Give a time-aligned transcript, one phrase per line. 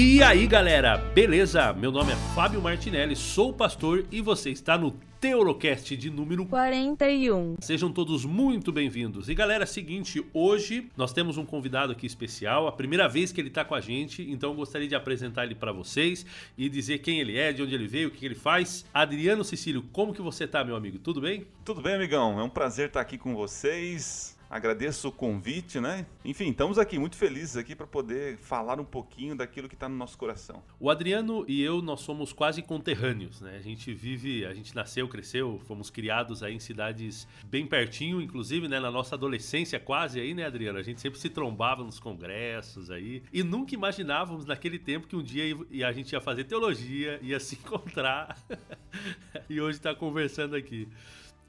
[0.00, 1.72] E aí galera, beleza?
[1.72, 7.56] Meu nome é Fábio Martinelli, sou pastor e você está no Teolocast de número 41.
[7.58, 9.28] Sejam todos muito bem-vindos.
[9.28, 13.40] E galera, é seguinte, hoje nós temos um convidado aqui especial, a primeira vez que
[13.40, 16.24] ele está com a gente, então eu gostaria de apresentar ele para vocês
[16.56, 18.86] e dizer quem ele é, de onde ele veio, o que ele faz.
[18.94, 21.00] Adriano Cecílio, como que você tá, meu amigo?
[21.00, 21.44] Tudo bem?
[21.64, 22.38] Tudo bem, amigão.
[22.38, 24.37] É um prazer estar aqui com vocês.
[24.50, 26.06] Agradeço o convite, né?
[26.24, 29.94] Enfim, estamos aqui muito felizes aqui para poder falar um pouquinho daquilo que está no
[29.94, 30.62] nosso coração.
[30.80, 33.56] O Adriano e eu, nós somos quase conterrâneos, né?
[33.58, 38.68] A gente vive, a gente nasceu, cresceu, fomos criados aí em cidades bem pertinho, inclusive,
[38.68, 40.78] né, na nossa adolescência quase aí, né, Adriano?
[40.78, 45.22] A gente sempre se trombava nos congressos aí e nunca imaginávamos naquele tempo que um
[45.22, 45.44] dia
[45.86, 48.38] a gente ia fazer teologia, ia se encontrar
[49.50, 50.88] e hoje está conversando aqui.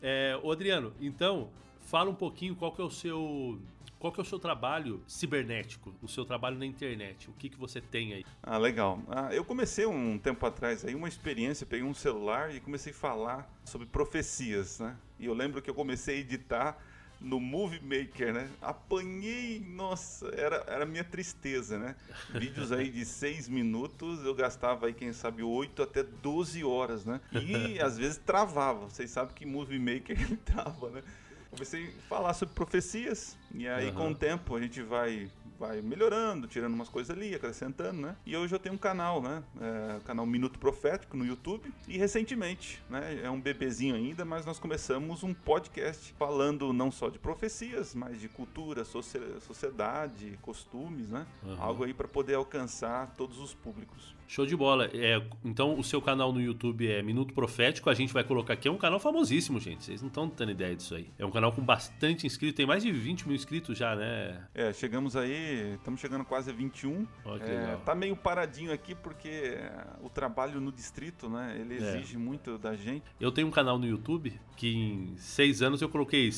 [0.02, 1.50] É, Adriano, então,
[1.90, 3.60] fala um pouquinho qual que é o seu
[4.00, 7.30] qual que é o seu trabalho cibernético, o seu trabalho na internet?
[7.30, 8.26] O que, que você tem aí?
[8.42, 9.02] Ah, legal.
[9.10, 12.96] Ah, eu comecei um tempo atrás aí uma experiência, peguei um celular e comecei a
[12.96, 14.96] falar sobre profecias, né?
[15.20, 16.78] E eu lembro que eu comecei a editar
[17.20, 18.50] no Movie Maker, né?
[18.62, 21.98] Apanhei, nossa, era, era minha tristeza, né?
[22.30, 27.20] Vídeos aí de seis minutos, eu gastava aí, quem sabe, 8 até 12 horas, né?
[27.34, 28.86] E às vezes travava.
[28.90, 31.04] Vocês sabem que Movie Maker trava, né?
[31.52, 33.38] Comecei a falar sobre profecias.
[33.54, 33.96] E aí, uhum.
[33.96, 38.16] com o tempo, a gente vai vai melhorando, tirando umas coisas ali, acrescentando, né?
[38.26, 39.44] E hoje eu tenho um canal, né?
[39.60, 41.72] É, canal Minuto Profético no YouTube.
[41.88, 43.20] E recentemente, né?
[43.22, 48.22] É um bebezinho ainda, mas nós começamos um podcast falando não só de profecias, mas
[48.22, 51.28] de cultura, sociedade, costumes, né?
[51.44, 51.62] Uhum.
[51.62, 54.16] Algo aí para poder alcançar todos os públicos.
[54.30, 54.88] Show de bola.
[54.94, 57.90] É, então, o seu canal no YouTube é Minuto Profético.
[57.90, 58.68] A gente vai colocar aqui.
[58.68, 59.84] É um canal famosíssimo, gente.
[59.84, 61.10] Vocês não estão tendo ideia disso aí.
[61.18, 62.56] É um canal com bastante inscritos.
[62.56, 64.46] Tem mais de 20 mil inscritos já, né?
[64.54, 65.74] É, chegamos aí.
[65.74, 67.08] Estamos chegando quase a 21.
[67.26, 67.82] Olha que é, legal.
[67.84, 69.58] Tá meio paradinho aqui porque
[70.00, 71.58] o trabalho no distrito, né?
[71.60, 71.98] Ele é.
[71.98, 72.20] exige é.
[72.20, 73.04] muito da gente.
[73.20, 76.30] Eu tenho um canal no YouTube que em seis anos eu coloquei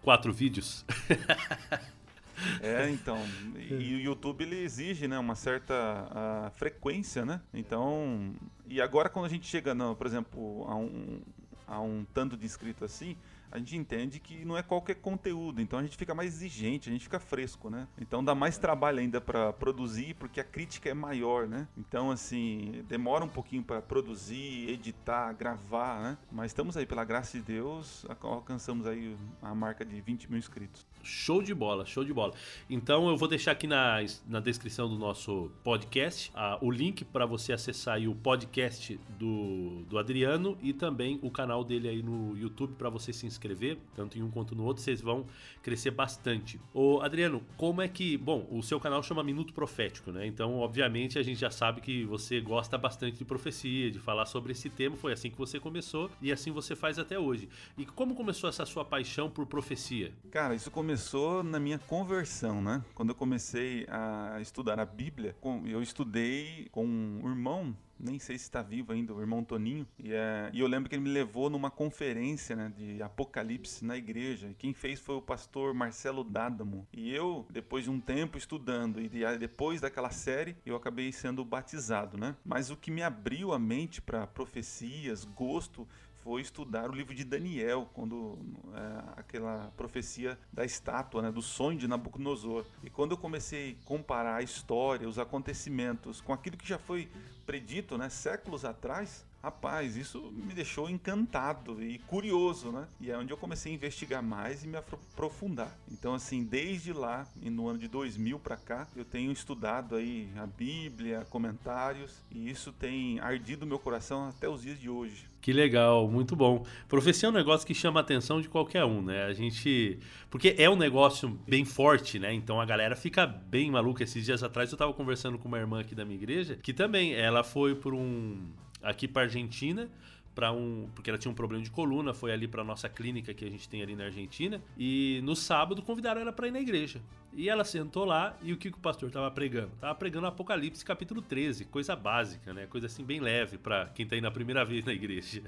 [0.00, 0.82] quatro vídeos.
[2.62, 3.18] É, então.
[3.56, 7.40] E o YouTube ele exige, né, uma certa frequência, né?
[7.52, 8.34] Então,
[8.66, 11.20] e agora quando a gente chega, no, por exemplo, a um,
[11.66, 13.16] a um tanto de inscrito assim,
[13.52, 16.92] a gente entende que não é qualquer conteúdo, então a gente fica mais exigente, a
[16.92, 17.86] gente fica fresco, né?
[18.00, 21.68] Então dá mais trabalho ainda para produzir, porque a crítica é maior, né?
[21.76, 26.18] Então, assim, demora um pouquinho para produzir, editar, gravar, né?
[26.30, 30.86] Mas estamos aí, pela graça de Deus, alcançamos aí a marca de 20 mil inscritos.
[31.02, 32.32] Show de bola, show de bola.
[32.68, 33.98] Então eu vou deixar aqui na,
[34.28, 39.98] na descrição do nosso podcast uh, o link para você acessar o podcast do, do
[39.98, 44.22] Adriano e também o canal dele aí no YouTube para você se inscrever, tanto em
[44.22, 45.26] um quanto no outro, vocês vão
[45.62, 46.60] crescer bastante.
[46.72, 48.16] Ô Adriano, como é que.
[48.16, 50.26] Bom, o seu canal chama Minuto Profético, né?
[50.26, 54.52] Então, obviamente, a gente já sabe que você gosta bastante de profecia, de falar sobre
[54.52, 57.48] esse tema, foi assim que você começou e assim você faz até hoje.
[57.76, 60.12] E como começou essa sua paixão por profecia?
[60.30, 62.84] Cara, isso começou começou na minha conversão, né?
[62.94, 68.44] Quando eu comecei a estudar a Bíblia, eu estudei com um irmão nem sei se
[68.44, 69.86] está vivo ainda, o irmão Toninho.
[69.96, 73.96] E, é, e, eu lembro que ele me levou numa conferência né, de Apocalipse na
[73.96, 74.48] igreja.
[74.48, 76.86] E quem fez foi o pastor Marcelo Dádamo.
[76.92, 82.18] E eu, depois de um tempo estudando, e depois daquela série, eu acabei sendo batizado,
[82.18, 82.34] né?
[82.44, 85.86] Mas o que me abriu a mente para profecias, gosto,
[86.22, 88.38] foi estudar o livro de Daniel, quando
[88.74, 92.64] é, aquela profecia da estátua, né, do sonho de Nabucodonosor.
[92.82, 97.08] E quando eu comecei a comparar a história, os acontecimentos com aquilo que já foi
[97.44, 102.86] predito, né, séculos atrás, Rapaz, isso me deixou encantado e curioso, né?
[103.00, 105.76] E é onde eu comecei a investigar mais e me aprofundar.
[105.90, 110.46] Então, assim, desde lá, no ano de 2000 para cá, eu tenho estudado aí a
[110.46, 115.32] Bíblia, comentários, e isso tem ardido meu coração até os dias de hoje.
[115.40, 116.64] Que legal, muito bom.
[116.88, 119.24] Profecia é um negócio que chama a atenção de qualquer um, né?
[119.24, 119.98] A gente.
[120.30, 122.32] Porque é um negócio bem forte, né?
[122.32, 124.04] Então a galera fica bem maluca.
[124.04, 127.12] Esses dias atrás eu tava conversando com uma irmã aqui da minha igreja, que também
[127.14, 128.38] ela foi por um
[128.82, 129.90] aqui para Argentina
[130.34, 133.44] para um porque ela tinha um problema de coluna foi ali para nossa clínica que
[133.44, 137.00] a gente tem ali na Argentina e no sábado convidaram ela para ir na igreja.
[137.34, 139.70] E ela sentou lá e o que, que o pastor estava pregando?
[139.80, 142.66] Tava pregando Apocalipse capítulo 13 coisa básica né?
[142.66, 145.42] Coisa assim bem leve para quem tá indo a primeira vez na igreja.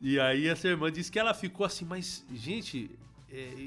[0.00, 2.90] E aí essa irmã disse que ela ficou assim mas gente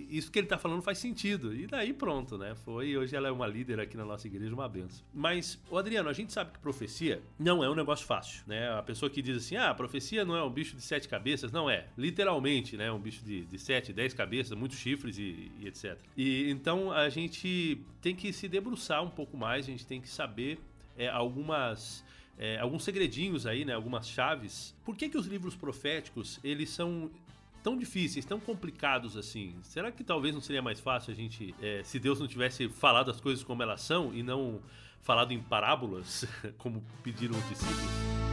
[0.10, 1.56] isso que ele está falando faz sentido.
[1.56, 2.56] E daí pronto, né?
[2.56, 2.96] Foi.
[2.98, 5.06] Hoje ela é uma líder aqui na nossa igreja, uma benção.
[5.14, 8.70] Mas, Adriano, a gente sabe que profecia não é um negócio fácil, né?
[8.72, 11.52] A pessoa que diz assim, ah, profecia não é um bicho de sete cabeças.
[11.52, 11.88] Não é.
[11.98, 12.92] Literalmente, né?
[12.92, 15.98] Um bicho de, de sete, dez cabeças, muitos chifres e, e etc.
[16.18, 20.10] E então a gente tem que se debruçar um pouco mais, a gente tem que
[20.10, 20.60] saber
[20.98, 22.04] é, algumas
[22.38, 23.74] é, alguns segredinhos aí, né?
[23.74, 24.76] Algumas chaves.
[24.84, 27.10] Por que, que os livros proféticos eles são
[27.64, 29.56] tão difíceis, tão complicados assim?
[29.64, 33.10] Será que talvez não seria mais fácil a gente, é, se Deus não tivesse falado
[33.10, 34.62] as coisas como elas são e não
[35.02, 36.26] falado em parábolas,
[36.60, 38.33] como pediram os discípulos?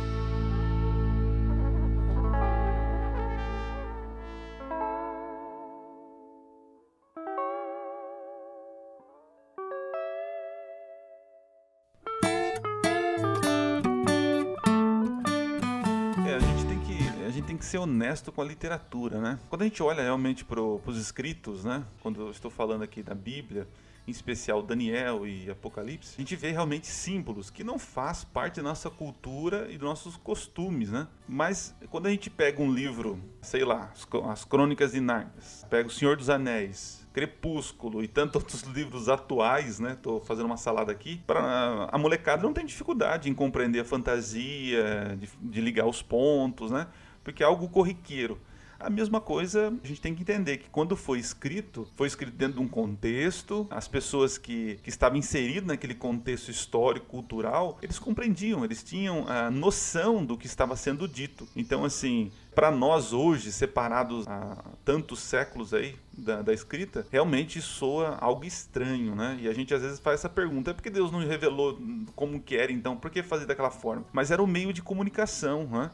[17.71, 19.39] Ser honesto com a literatura, né?
[19.49, 21.85] Quando a gente olha realmente para os escritos, né?
[22.03, 23.69] Quando eu estou falando aqui da Bíblia,
[24.09, 28.63] em especial Daniel e Apocalipse, a gente vê realmente símbolos que não faz parte da
[28.65, 31.07] nossa cultura e dos nossos costumes, né?
[31.29, 33.93] Mas quando a gente pega um livro, sei lá,
[34.29, 35.33] as Crônicas de Narnia,
[35.69, 39.97] pega o Senhor dos Anéis, Crepúsculo e tantos outros livros atuais, né?
[40.03, 41.23] Tô fazendo uma salada aqui.
[41.25, 46.73] Para a molecada não tem dificuldade em compreender a fantasia, de, de ligar os pontos,
[46.73, 46.89] né?
[47.31, 48.39] Porque é algo corriqueiro.
[48.79, 52.55] A mesma coisa, a gente tem que entender que quando foi escrito, foi escrito dentro
[52.55, 58.65] de um contexto, as pessoas que, que estavam inseridas naquele contexto histórico, cultural, eles compreendiam,
[58.65, 61.47] eles tinham a noção do que estava sendo dito.
[61.55, 68.17] Então, assim, para nós hoje, separados há tantos séculos aí da, da, escrita, realmente soa
[68.21, 69.39] algo estranho, né?
[69.41, 71.79] E a gente às vezes faz essa pergunta: é porque Deus não revelou
[72.17, 72.97] como que era, então?
[72.97, 74.05] Por que fazer daquela forma?
[74.13, 75.91] Mas era o meio de comunicação, né?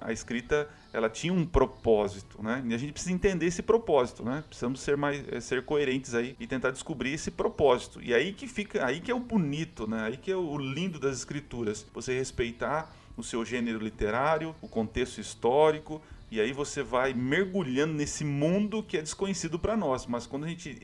[0.00, 2.62] A escrita ela tinha um propósito, né?
[2.66, 4.44] E a gente precisa entender esse propósito, né?
[4.46, 8.00] Precisamos ser mais eh, ser coerentes aí e tentar descobrir esse propósito.
[8.02, 10.04] E aí que fica, aí que é o bonito, né?
[10.04, 11.86] Aí que é o lindo das escrituras.
[11.94, 16.00] Você respeitar o seu gênero literário, o contexto histórico,
[16.32, 20.06] e aí você vai mergulhando nesse mundo que é desconhecido para nós.
[20.06, 20.78] Mas quando a gente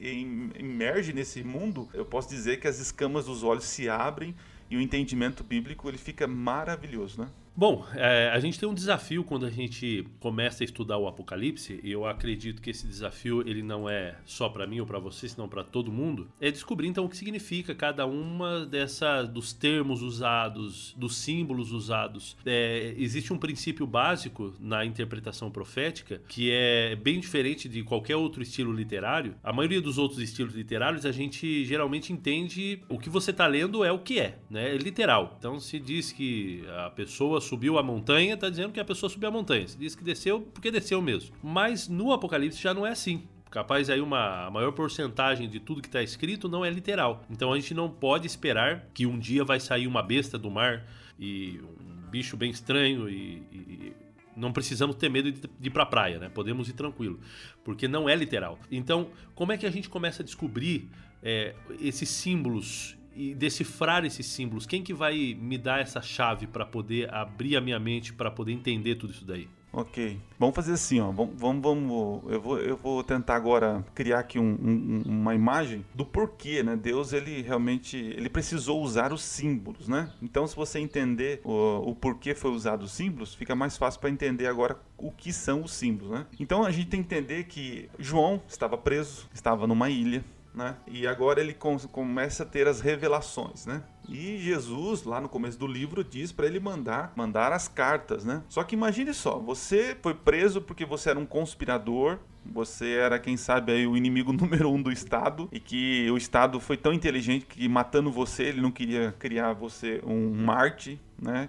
[0.59, 4.35] emerge nesse mundo, eu posso dizer que as escamas dos olhos se abrem
[4.71, 7.29] e o entendimento bíblico ele fica maravilhoso, né?
[7.58, 11.81] Bom, é, a gente tem um desafio quando a gente começa a estudar o Apocalipse,
[11.82, 15.28] e eu acredito que esse desafio ele não é só para mim ou para você,
[15.28, 20.02] senão para todo mundo, é descobrir então o que significa cada uma dessa dos termos
[20.02, 22.37] usados, dos símbolos usados.
[22.46, 28.40] É, existe um princípio básico na interpretação profética que é bem diferente de qualquer outro
[28.40, 29.34] estilo literário.
[29.43, 33.84] A maioria dos outros estilos literários a gente geralmente entende o que você está lendo
[33.84, 34.76] é o que é, né?
[34.76, 35.34] É literal.
[35.40, 39.29] Então se diz que a pessoa subiu a montanha, está dizendo que a pessoa subiu
[39.29, 39.67] a montanha.
[39.67, 41.35] Se diz que desceu, porque desceu mesmo.
[41.43, 43.23] Mas no Apocalipse já não é assim.
[43.50, 47.25] Capaz aí uma maior porcentagem de tudo que está escrito não é literal.
[47.31, 50.87] Então a gente não pode esperar que um dia vai sair uma besta do mar
[51.19, 53.93] e um bicho bem estranho e, e
[54.37, 56.29] não precisamos ter medo de, de ir para a praia, né?
[56.29, 57.19] Podemos ir tranquilo,
[57.65, 58.59] porque não é literal.
[58.71, 60.91] Então, como é que a gente começa a descobrir
[61.23, 64.65] é, esses símbolos e decifrar esses símbolos?
[64.65, 68.53] Quem que vai me dar essa chave para poder abrir a minha mente para poder
[68.53, 69.49] entender tudo isso daí?
[69.73, 70.19] Ok.
[70.38, 71.11] Vamos fazer assim, ó.
[71.11, 75.85] Vamos, vamos, vamos eu, vou, eu vou tentar agora criar aqui um, um, uma imagem
[75.94, 76.76] do porquê, né?
[76.76, 80.11] Deus, ele realmente, ele precisou usar os símbolos, né?
[80.23, 84.11] Então, se você entender o, o porquê foi usado os símbolos, fica mais fácil para
[84.11, 86.26] entender agora o que são os símbolos, né?
[86.41, 90.25] Então, a gente tem que entender que João estava preso, estava numa ilha,
[90.58, 90.77] né?
[90.88, 93.82] E agora ele com, começa a ter as revelações, né?
[94.08, 98.43] E Jesus, lá no começo do livro, diz para ele mandar mandar as cartas, né?
[98.48, 103.36] Só que imagine só, você foi preso porque você era um conspirador, você era, quem
[103.36, 107.46] sabe, aí, o inimigo número um do Estado e que o Estado foi tão inteligente
[107.46, 111.48] que matando você, ele não queria criar você um Marte, né?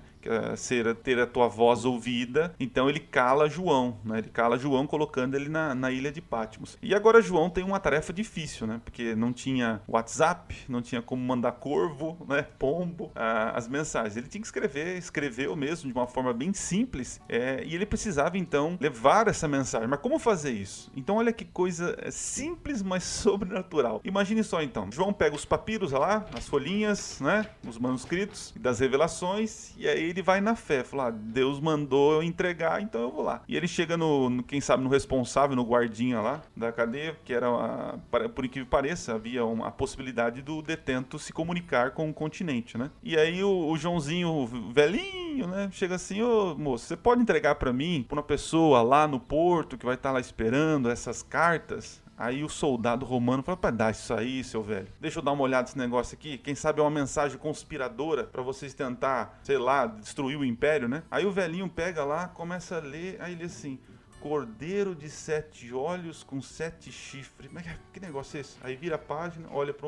[0.58, 2.54] Ser, ter a tua voz ouvida.
[2.60, 4.20] Então ele cala João, né?
[4.20, 6.78] Ele cala João colocando ele na, na ilha de Patmos.
[6.82, 8.82] E agora João tem uma tarefa difícil, né?
[8.84, 12.46] Porque não tinha WhatsApp, não tinha como mandar corvo, né?
[12.58, 14.18] Pombo, ah, as mensagens.
[14.18, 17.22] Ele tinha que escrever, escreveu mesmo de uma forma bem simples.
[17.30, 19.88] É, e ele precisava então levar essa mensagem.
[19.88, 20.92] Mas como fazer isso?
[20.96, 24.02] Então olha que coisa simples, mas sobrenatural.
[24.04, 24.92] Imagine só então.
[24.92, 27.46] João pega os papiros lá, as folhinhas, né?
[27.68, 32.24] Os manuscritos das revelações e aí ele vai na fé, fala, ah, Deus mandou eu
[32.24, 33.42] entregar, então eu vou lá.
[33.48, 37.34] E ele chega no, no quem sabe, no responsável, no guardinha lá da cadeia, que
[37.34, 42.10] era, uma, por incrível que pareça, havia uma, a possibilidade do detento se comunicar com
[42.10, 42.90] o continente, né?
[43.04, 47.72] E aí o, o Joãozinho, velhinho, né, chega assim, ô moço, você pode entregar para
[47.72, 52.02] mim, pra uma pessoa lá no porto que vai estar tá lá esperando essas cartas?
[52.20, 54.90] Aí o soldado romano fala: para dar isso aí, seu velho.
[55.00, 56.38] Deixa eu dar uma olhada nesse negócio aqui.
[56.38, 61.02] Quem sabe é uma mensagem conspiradora para vocês tentar, sei lá, destruir o império, né?
[61.10, 63.80] Aí o velhinho pega lá, começa a ler, aí ele assim:
[64.20, 67.50] cordeiro de sete olhos com sete chifres.
[67.50, 68.58] Mas que negócio é esse?
[68.62, 69.88] Aí vira a página, olha para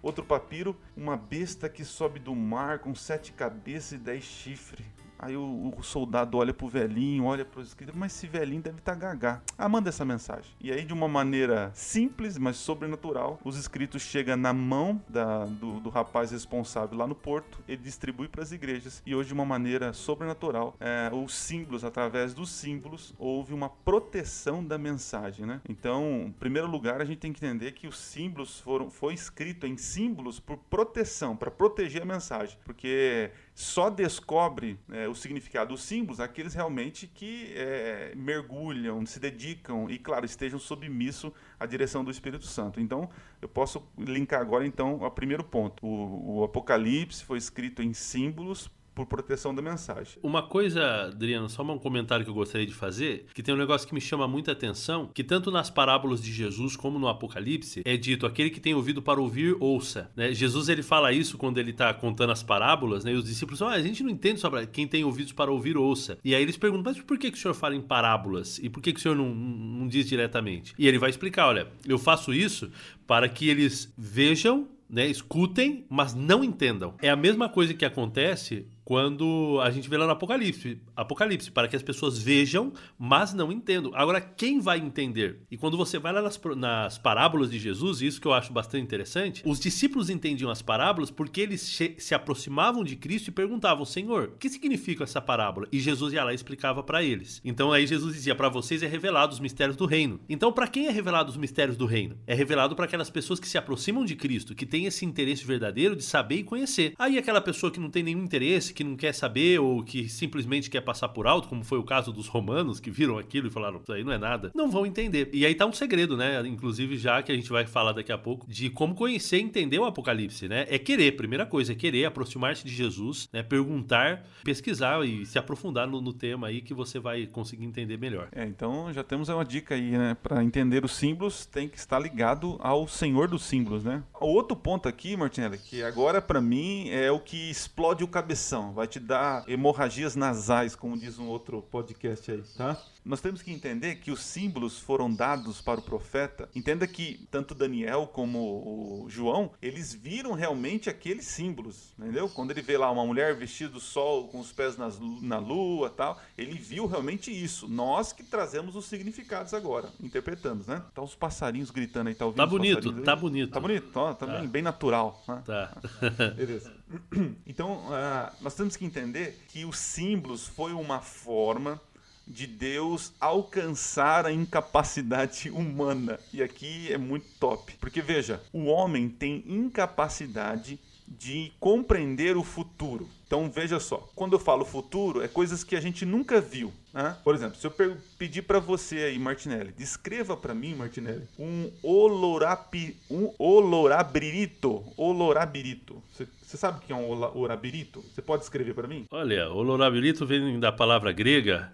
[0.00, 4.86] outro papiro, uma besta que sobe do mar com sete cabeças e dez chifres.
[5.24, 8.92] Aí o, o, soldado olha pro velhinho, olha pro escrito, mas esse velhinho deve estar
[8.92, 9.42] tá gagá.
[9.56, 10.50] Ah, manda essa mensagem.
[10.60, 15.80] E aí, de uma maneira simples, mas sobrenatural, os escritos chegam na mão da, do,
[15.80, 19.02] do, rapaz responsável lá no porto, ele distribui para as igrejas.
[19.06, 24.62] E hoje, de uma maneira sobrenatural, é, os símbolos, através dos símbolos, houve uma proteção
[24.62, 25.62] da mensagem, né?
[25.66, 29.66] Então, em primeiro lugar, a gente tem que entender que os símbolos foram foi escrito
[29.66, 35.84] em símbolos por proteção, para proteger a mensagem, porque só descobre é, o significado dos
[35.84, 42.10] símbolos aqueles realmente que é, mergulham, se dedicam e, claro, estejam submissos à direção do
[42.10, 42.80] Espírito Santo.
[42.80, 43.08] Então,
[43.40, 45.86] eu posso linkar agora então ao primeiro ponto.
[45.86, 50.18] O, o Apocalipse foi escrito em símbolos por proteção da mensagem.
[50.22, 53.88] Uma coisa, Adriano, só um comentário que eu gostaria de fazer, que tem um negócio
[53.88, 57.96] que me chama muita atenção, que tanto nas parábolas de Jesus como no Apocalipse é
[57.96, 60.10] dito aquele que tem ouvido para ouvir, ouça.
[60.14, 60.32] Né?
[60.32, 63.12] Jesus ele fala isso quando ele está contando as parábolas, né?
[63.12, 65.76] E os discípulos falam, ah, a gente não entende sobre quem tem ouvidos para ouvir,
[65.76, 66.18] ouça.
[66.24, 68.58] E aí eles perguntam, mas por que, que o senhor fala em parábolas?
[68.58, 70.74] E por que, que o senhor não, não diz diretamente?
[70.78, 72.70] E ele vai explicar, olha, eu faço isso
[73.06, 76.94] para que eles vejam né, escutem, mas não entendam.
[77.02, 81.68] É a mesma coisa que acontece quando a gente vê lá no Apocalipse, Apocalipse, para
[81.68, 83.92] que as pessoas vejam, mas não entendam.
[83.94, 85.40] Agora, quem vai entender?
[85.50, 88.84] E quando você vai lá nas, nas parábolas de Jesus, isso que eu acho bastante
[88.84, 94.30] interessante, os discípulos entendiam as parábolas porque eles se aproximavam de Cristo e perguntavam, Senhor,
[94.34, 95.66] o que significa essa parábola?
[95.72, 97.40] E Jesus ia lá e explicava para eles.
[97.44, 100.20] Então aí Jesus dizia, para vocês é revelado os mistérios do reino.
[100.28, 102.18] Então, para quem é revelado os mistérios do reino?
[102.26, 105.96] É revelado para aquelas pessoas que se aproximam de Cristo, que têm esse interesse verdadeiro
[105.96, 106.94] de saber e conhecer.
[106.98, 110.68] Aí aquela pessoa que não tem nenhum interesse, que não quer saber ou que simplesmente
[110.68, 113.80] quer passar por alto, como foi o caso dos romanos que viram aquilo e falaram,
[113.82, 115.30] isso aí não é nada, não vão entender.
[115.32, 116.46] E aí tá um segredo, né?
[116.46, 119.78] Inclusive já que a gente vai falar daqui a pouco de como conhecer e entender
[119.78, 120.66] o Apocalipse, né?
[120.68, 123.42] É querer, primeira coisa, é querer aproximar-se de Jesus, né?
[123.42, 128.28] Perguntar, pesquisar e se aprofundar no, no tema aí que você vai conseguir entender melhor.
[128.32, 130.16] É, então já temos uma dica aí, né?
[130.22, 134.02] Para entender os símbolos, tem que estar ligado ao Senhor dos símbolos, né?
[134.20, 138.86] Outro ponto aqui, Martinelli, que agora para mim é o que explode o cabeção, vai
[138.86, 142.76] te dar hemorragias nasais, como diz um outro podcast aí, tá?
[143.04, 146.48] Nós temos que entender que os símbolos foram dados para o profeta.
[146.54, 152.28] Entenda que tanto Daniel como João, eles viram realmente aqueles símbolos, entendeu?
[152.30, 155.90] Quando ele vê lá uma mulher vestida do sol com os pés nas, na lua,
[155.90, 157.68] tal, ele viu realmente isso.
[157.68, 160.82] Nós que trazemos os significados agora, interpretamos, né?
[160.94, 162.38] Tá os passarinhos gritando aí, tá ouvindo?
[162.38, 163.52] Tá bonito, tá bonito.
[163.52, 164.38] Tá bonito, ó, tá, tá.
[164.38, 165.22] Bem, bem natural.
[165.28, 165.42] Né?
[165.44, 165.76] Tá.
[166.34, 166.72] Beleza.
[167.46, 171.80] Então, uh, nós temos que entender que os símbolos foi uma forma
[172.26, 176.18] de Deus alcançar a incapacidade humana.
[176.32, 177.76] E aqui é muito top.
[177.80, 183.08] Porque veja, o homem tem incapacidade de compreender o futuro.
[183.26, 186.72] Então veja só, quando eu falo futuro, é coisas que a gente nunca viu.
[186.94, 187.16] Né?
[187.24, 187.72] Por exemplo, se eu
[188.16, 196.00] pedir para você aí, Martinelli, descreva para mim, Martinelli, um olorapi, um olorabirito, olorabirito.
[196.12, 198.00] Você, você sabe o que é um olorabirito?
[198.00, 199.06] Você pode escrever para mim?
[199.10, 201.72] Olha, olorabirito vem da palavra grega.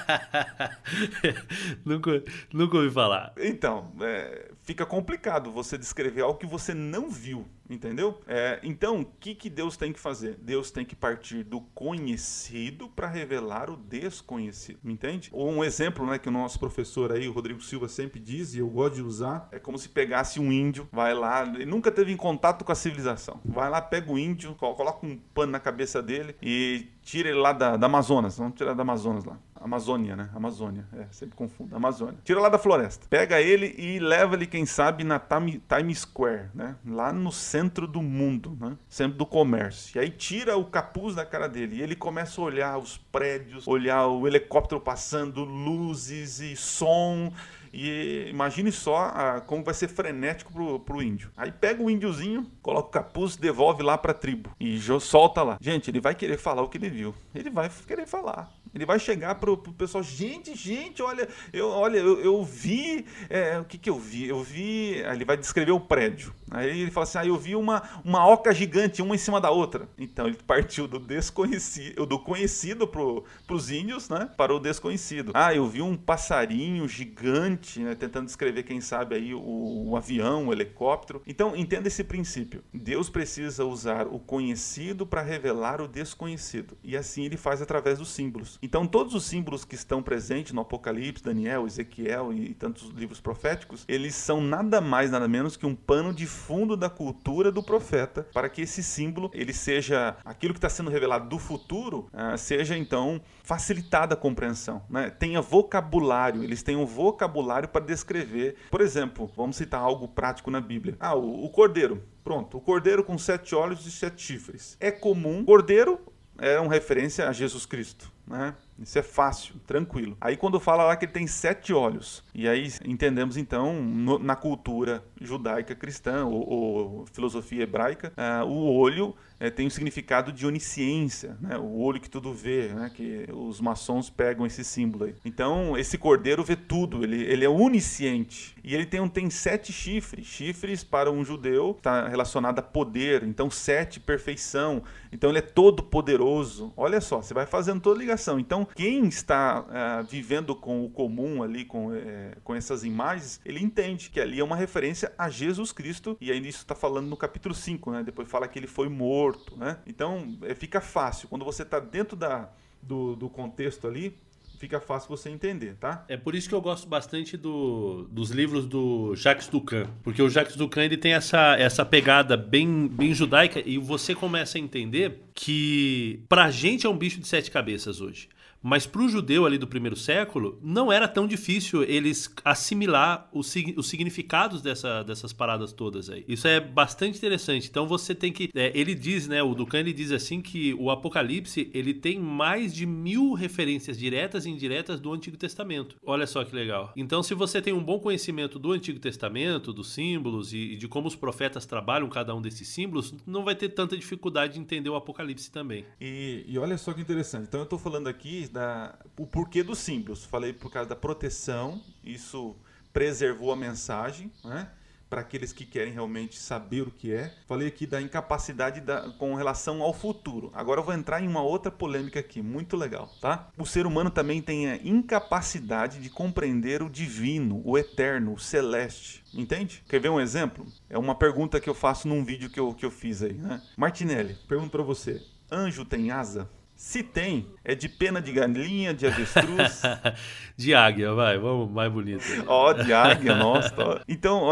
[1.84, 3.34] nunca, nunca ouvi falar.
[3.36, 8.20] Então, é, fica complicado você descrever algo que você não viu, entendeu?
[8.26, 10.36] É, então, o que, que Deus tem que fazer?
[10.40, 15.28] Deus tem que partir do conhecido para revelar o desconhecido, entende?
[15.32, 18.58] Ou um exemplo, né, que o nosso professor aí, o Rodrigo Silva, sempre diz, e
[18.58, 22.12] eu gosto de usar, é como se pegasse um índio, vai lá, ele nunca teve
[22.12, 26.02] em contato com a civilização, vai lá, pega o índio, coloca um pano na cabeça
[26.02, 29.38] dele e tira ele lá da, da Amazonas, vamos tirar da Amazonas lá.
[29.62, 30.30] Amazônia, né?
[30.34, 31.74] Amazônia, é, sempre confundo.
[31.74, 32.18] Amazônia.
[32.24, 33.06] Tira lá da floresta.
[33.08, 36.76] Pega ele e leva ele, quem sabe, na Times Square, né?
[36.86, 38.76] Lá no centro do mundo, né?
[38.88, 39.96] Centro do comércio.
[39.96, 43.66] E aí tira o capuz da cara dele e ele começa a olhar os prédios,
[43.68, 47.32] olhar o helicóptero passando, luzes e som.
[47.72, 51.30] E imagine só ah, como vai ser frenético pro, pro índio.
[51.36, 55.58] Aí pega o índiozinho, coloca o capuz, devolve lá pra tribo e solta lá.
[55.60, 57.14] Gente, ele vai querer falar o que ele viu.
[57.34, 58.52] Ele vai querer falar.
[58.74, 63.58] Ele vai chegar pro, pro pessoal, gente, gente, olha, eu, olha, eu, eu vi, é,
[63.58, 64.28] o que que eu vi?
[64.28, 66.34] Eu vi, ele vai descrever o prédio.
[66.52, 69.50] Aí ele fala assim, ah, eu vi uma, uma oca gigante, uma em cima da
[69.50, 69.88] outra.
[69.98, 75.32] Então ele partiu do desconhecido, do conhecido pro, pros índios, né, para o desconhecido.
[75.34, 80.48] Ah, eu vi um passarinho gigante, né, tentando descrever, quem sabe aí, o, o avião,
[80.48, 81.22] o helicóptero.
[81.26, 82.62] Então entenda esse princípio.
[82.72, 86.76] Deus precisa usar o conhecido para revelar o desconhecido.
[86.82, 88.58] E assim ele faz através dos símbolos.
[88.62, 93.84] Então, todos os símbolos que estão presentes no Apocalipse, Daniel, Ezequiel e tantos livros proféticos,
[93.88, 98.26] eles são nada mais, nada menos que um pano de fundo da cultura do profeta
[98.32, 102.76] para que esse símbolo ele seja aquilo que está sendo revelado do futuro, uh, seja
[102.76, 105.10] então facilitada a compreensão, né?
[105.10, 108.56] tenha vocabulário, eles têm um vocabulário para descrever.
[108.70, 110.96] Por exemplo, vamos citar algo prático na Bíblia.
[110.98, 112.02] Ah, o, o cordeiro.
[112.24, 114.76] Pronto, o cordeiro com sete olhos e sete chifres.
[114.80, 115.44] É comum.
[115.44, 115.98] Cordeiro
[116.38, 118.10] é uma referência a Jesus Cristo.
[118.26, 118.54] Né?
[118.82, 120.16] Isso é fácil, tranquilo.
[120.20, 124.34] Aí quando fala lá que ele tem sete olhos, e aí entendemos então no, na
[124.34, 130.46] cultura judaica cristã ou, ou filosofia hebraica, uh, o olho é, tem um significado de
[130.46, 131.58] onisciência, né?
[131.58, 132.90] o olho que tudo vê, né?
[132.94, 135.14] que os maçons pegam esse símbolo aí.
[135.24, 138.54] Então, esse cordeiro vê tudo, ele, ele é onisciente.
[138.62, 140.26] E ele tem, um, tem sete chifres.
[140.26, 144.82] Chifres para um judeu está relacionado a poder, então sete, perfeição.
[145.10, 146.72] Então ele é todo poderoso.
[146.76, 148.38] Olha só, você vai fazendo toda ligação.
[148.38, 153.62] Então, quem está uh, vivendo com o comum ali, com, é, com essas imagens, ele
[153.62, 157.16] entende que ali é uma referência a Jesus Cristo, e aí isso está falando no
[157.16, 158.02] capítulo 5, né?
[158.02, 159.78] Depois fala que ele foi morto né?
[159.86, 161.28] Então é, fica fácil.
[161.28, 162.48] Quando você está dentro da,
[162.82, 164.16] do, do contexto ali,
[164.62, 166.04] fica fácil você entender, tá?
[166.08, 170.30] É por isso que eu gosto bastante do, dos livros do Jacques Ducan, porque o
[170.30, 175.20] Jacques Ducan ele tem essa, essa pegada bem, bem judaica e você começa a entender
[175.34, 178.28] que pra gente é um bicho de sete cabeças hoje.
[178.62, 183.52] Mas para o judeu ali do primeiro século, não era tão difícil eles assimilar os,
[183.76, 186.24] os significados dessa, dessas paradas todas aí.
[186.28, 187.68] Isso é bastante interessante.
[187.68, 188.50] Então você tem que.
[188.54, 189.42] É, ele diz, né?
[189.42, 194.46] O Ducan ele diz assim que o Apocalipse ele tem mais de mil referências diretas
[194.46, 195.96] e indiretas do Antigo Testamento.
[196.04, 196.92] Olha só que legal.
[196.96, 200.86] Então, se você tem um bom conhecimento do Antigo Testamento, dos símbolos e, e de
[200.86, 204.88] como os profetas trabalham cada um desses símbolos, não vai ter tanta dificuldade de entender
[204.88, 205.84] o Apocalipse também.
[206.00, 207.46] E, e olha só que interessante.
[207.48, 210.24] Então, eu estou falando aqui da, o porquê dos símbolos.
[210.24, 212.54] Falei por causa da proteção, isso
[212.92, 214.68] preservou a mensagem, né?
[215.08, 217.34] Para aqueles que querem realmente saber o que é.
[217.46, 220.50] Falei aqui da incapacidade da, com relação ao futuro.
[220.54, 223.50] Agora eu vou entrar em uma outra polêmica aqui, muito legal, tá?
[223.58, 229.22] O ser humano também tem a incapacidade de compreender o divino, o eterno, o celeste.
[229.34, 229.84] Entende?
[229.86, 230.66] Quer ver um exemplo?
[230.88, 233.62] É uma pergunta que eu faço num vídeo que eu, que eu fiz aí, né?
[233.76, 236.48] Martinelli, pergunto para você: anjo tem asa?
[236.82, 239.82] Se tem, é de pena de galinha, de avestruz.
[240.58, 242.24] de águia, vai, vamos mais bonito.
[242.48, 244.02] Ó, oh, de águia, nossa.
[244.08, 244.48] Então,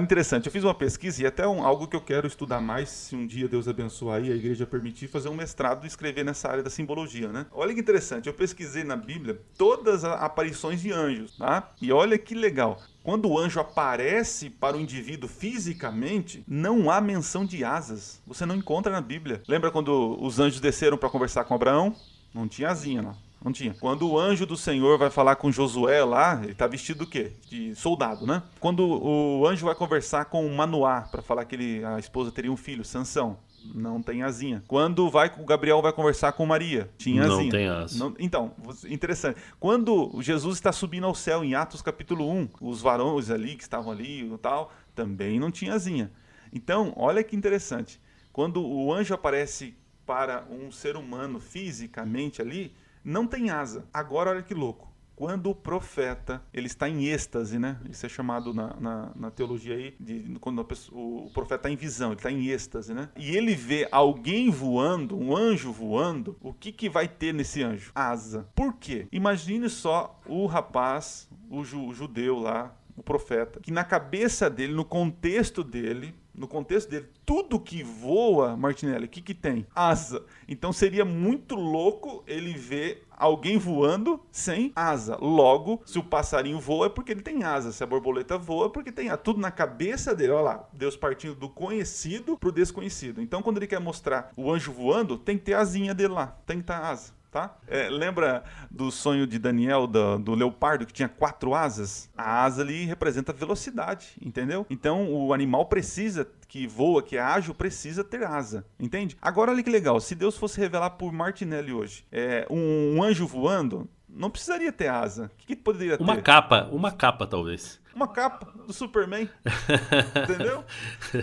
[0.00, 3.14] interessante, eu fiz uma pesquisa e até um, algo que eu quero estudar mais, se
[3.14, 6.62] um dia Deus abençoar e a igreja permitir, fazer um mestrado e escrever nessa área
[6.62, 7.44] da simbologia, né?
[7.52, 11.70] Olha que interessante, eu pesquisei na Bíblia todas as aparições de anjos, tá?
[11.82, 12.80] E olha que legal.
[13.04, 18.18] Quando o anjo aparece para o indivíduo fisicamente, não há menção de asas.
[18.26, 19.42] Você não encontra na Bíblia.
[19.46, 21.94] Lembra quando os anjos desceram para conversar com Abraão?
[22.32, 23.14] Não tinha asinha lá.
[23.44, 23.74] Não tinha.
[23.74, 27.32] Quando o anjo do Senhor vai falar com Josué lá, ele está vestido do quê?
[27.46, 28.42] De soldado, né?
[28.58, 32.56] Quando o anjo vai conversar com Manoá para falar que ele, a esposa teria um
[32.56, 33.36] filho, Sansão,
[33.74, 34.62] não tem asinha.
[34.66, 37.42] Quando vai o Gabriel vai conversar com Maria, tinha asinha.
[37.42, 37.98] Não tem asa.
[37.98, 38.52] Não, então,
[38.88, 39.40] interessante.
[39.60, 43.92] Quando Jesus está subindo ao céu em Atos capítulo 1, os varões ali que estavam
[43.92, 46.10] ali e tal, também não tinha asinha.
[46.52, 48.00] Então, olha que interessante.
[48.32, 49.74] Quando o anjo aparece
[50.04, 52.74] para um ser humano fisicamente ali,
[53.04, 53.86] não tem asa.
[53.92, 57.78] Agora olha que louco quando o profeta ele está em êxtase, né?
[57.88, 61.76] Isso é chamado na, na, na teologia aí de quando pessoa, o profeta está em
[61.76, 63.08] visão, ele está em êxtase, né?
[63.16, 67.92] E ele vê alguém voando, um anjo voando, o que que vai ter nesse anjo?
[67.94, 68.48] Asa.
[68.54, 69.06] Por quê?
[69.12, 74.72] Imagine só o rapaz, o, ju, o judeu lá, o profeta, que na cabeça dele,
[74.72, 79.66] no contexto dele, no contexto dele, tudo que voa, Martinelli, o que, que tem?
[79.74, 80.24] Asa.
[80.48, 85.16] Então seria muito louco ele ver alguém voando sem asa.
[85.20, 87.72] Logo, se o passarinho voa é porque ele tem asa.
[87.72, 89.18] Se a borboleta voa é porque tem asa.
[89.18, 90.32] Tudo na cabeça dele.
[90.32, 93.22] Olha lá, Deus partindo do conhecido pro desconhecido.
[93.22, 96.36] Então, quando ele quer mostrar o anjo voando, tem que ter asinha dele lá.
[96.46, 97.58] Tem que estar asa tá?
[97.66, 102.08] É, lembra do sonho de Daniel, do, do, leopardo, que tinha quatro asas?
[102.16, 104.64] A asa ali representa velocidade, entendeu?
[104.70, 109.16] Então o animal precisa, que voa, que é ágil, precisa ter asa, entende?
[109.20, 113.26] Agora olha que legal, se Deus fosse revelar por Martinelli hoje é, um, um anjo
[113.26, 115.26] voando, não precisaria ter asa.
[115.26, 116.04] O que, que poderia uma ter?
[116.04, 117.80] Uma capa, uma capa talvez.
[117.94, 119.28] Uma capa do Superman.
[120.22, 120.64] Entendeu?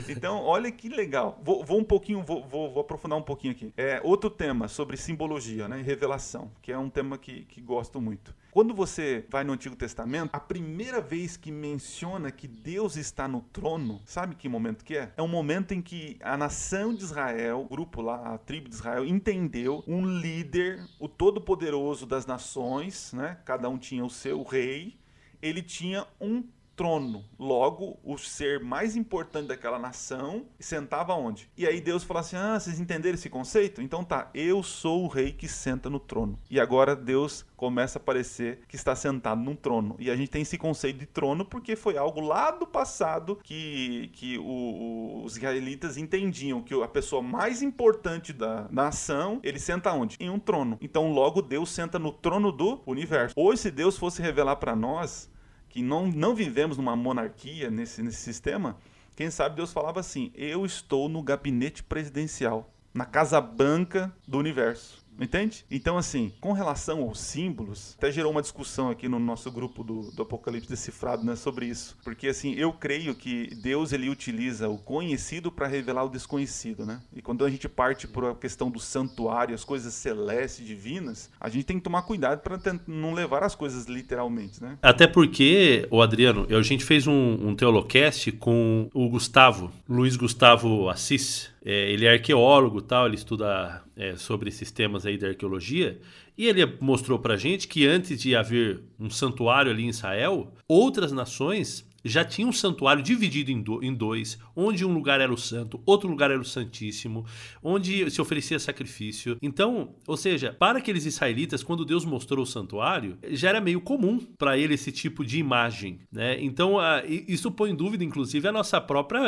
[0.08, 1.40] Então, olha que legal.
[1.44, 3.74] Vou, vou um pouquinho, vou, vou, vou, aprofundar um pouquinho aqui.
[3.76, 5.80] É outro tema sobre simbologia, né?
[5.80, 8.34] E revelação, que é um tema que, que gosto muito.
[8.52, 13.40] Quando você vai no Antigo Testamento, a primeira vez que menciona que Deus está no
[13.40, 15.14] trono, sabe que momento que é?
[15.16, 18.76] É um momento em que a nação de Israel, o grupo lá, a tribo de
[18.76, 23.38] Israel, entendeu um líder, o todo-poderoso das nações, né?
[23.46, 25.00] Cada um tinha o seu rei,
[25.42, 26.44] ele tinha um
[26.82, 27.24] trono.
[27.38, 31.48] Logo, o ser mais importante daquela nação sentava onde?
[31.56, 33.84] E aí Deus fala assim: Ah, vocês entenderam esse conceito?
[33.84, 36.40] Então tá, eu sou o rei que senta no trono.
[36.50, 39.96] E agora Deus começa a parecer que está sentado num trono.
[40.00, 44.10] E a gente tem esse conceito de trono porque foi algo lá do passado que,
[44.14, 50.18] que o, os israelitas entendiam que a pessoa mais importante da nação, ele senta onde?
[50.20, 50.80] Em um trono.
[50.82, 53.36] Então logo Deus senta no trono do universo.
[53.38, 55.30] Hoje, se Deus fosse revelar para nós
[55.72, 58.78] que não, não vivemos numa monarquia nesse, nesse sistema,
[59.16, 65.01] quem sabe Deus falava assim: Eu estou no gabinete presidencial, na Casa Branca do universo.
[65.22, 65.64] Entende?
[65.70, 70.12] Então, assim, com relação aos símbolos, até gerou uma discussão aqui no nosso grupo do,
[70.12, 71.96] do Apocalipse Decifrado né, sobre isso.
[72.04, 77.00] Porque, assim, eu creio que Deus ele utiliza o conhecido para revelar o desconhecido, né?
[77.16, 81.50] E quando a gente parte por a questão do santuário, as coisas celestes, divinas, a
[81.50, 84.80] gente tem que tomar cuidado para não levar as coisas literalmente, né?
[84.82, 90.90] Até porque, o Adriano, a gente fez um, um Teolocast com o Gustavo, Luiz Gustavo
[90.90, 91.52] Assis.
[91.64, 96.00] É, ele é arqueólogo tal, ele estuda é, sobre sistemas aí da arqueologia,
[96.38, 101.12] e ele mostrou pra gente que antes de haver um santuário ali em Israel, outras
[101.12, 105.38] nações já tinha um santuário dividido em, do, em, dois, onde um lugar era o
[105.38, 107.26] santo, outro lugar era o santíssimo,
[107.64, 109.38] onde se oferecia sacrifício.
[109.42, 114.20] Então, ou seja, para aqueles israelitas, quando Deus mostrou o santuário, já era meio comum
[114.38, 116.42] para ele esse tipo de imagem, né?
[116.42, 119.22] Então, a, isso põe em dúvida, inclusive, a nossa própria...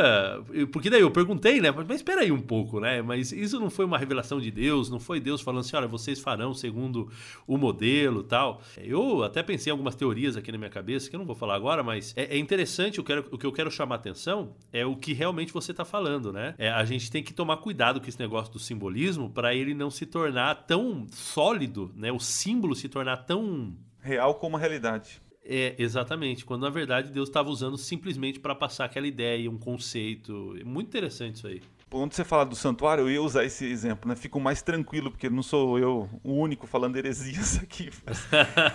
[0.71, 1.71] Porque daí eu perguntei, né?
[1.71, 3.01] Mas espera aí um pouco, né?
[3.01, 6.19] Mas isso não foi uma revelação de Deus, não foi Deus falando assim, olha, vocês
[6.19, 7.09] farão segundo
[7.45, 8.62] o modelo tal.
[8.77, 11.55] Eu até pensei em algumas teorias aqui na minha cabeça, que eu não vou falar
[11.55, 14.56] agora, mas é, é interessante interessante, eu quero, o que eu quero chamar a atenção
[14.71, 16.56] é o que realmente você está falando, né?
[16.58, 19.91] É, a gente tem que tomar cuidado com esse negócio do simbolismo para ele não
[19.91, 22.12] se tornar tão sólido, né?
[22.12, 25.21] O símbolo se tornar tão real como a realidade.
[25.45, 26.45] É, exatamente.
[26.45, 30.56] Quando na verdade Deus estava usando simplesmente para passar aquela ideia, um conceito.
[30.60, 31.62] É muito interessante isso aí
[31.93, 34.15] quando você fala do santuário, eu ia usar esse exemplo, né?
[34.15, 37.91] Fico mais tranquilo, porque não sou eu o único falando heresias aqui.
[38.03, 38.27] Mas,